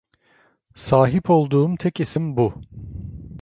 Sahip 0.75 1.29
olduğum 1.29 1.75
tek 1.77 1.99
isim 1.99 2.37
bu. 2.37 2.53